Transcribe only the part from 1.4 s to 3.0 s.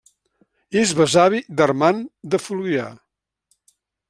d'Armand de Fluvià.